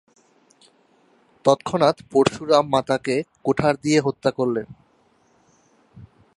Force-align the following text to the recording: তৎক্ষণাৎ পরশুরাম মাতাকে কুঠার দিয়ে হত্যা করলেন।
তৎক্ষণাৎ 1.45 1.97
পরশুরাম 2.11 2.65
মাতাকে 2.69 3.15
কুঠার 3.43 3.75
দিয়ে 3.81 3.99
হত্যা 4.01 4.29
করলেন। 4.31 4.67